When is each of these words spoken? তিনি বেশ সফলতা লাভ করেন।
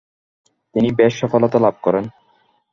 তিনি 0.75 0.89
বেশ 0.95 1.13
সফলতা 1.21 1.57
লাভ 1.59 1.75
করেন। 1.81 2.05